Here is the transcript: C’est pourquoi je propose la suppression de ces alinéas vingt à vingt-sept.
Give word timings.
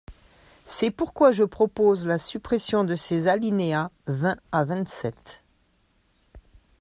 C’est 0.65 0.89
pourquoi 0.89 1.31
je 1.31 1.43
propose 1.43 2.07
la 2.07 2.17
suppression 2.17 2.83
de 2.83 2.95
ces 2.95 3.27
alinéas 3.27 3.91
vingt 4.07 4.39
à 4.51 4.65
vingt-sept. 4.65 5.43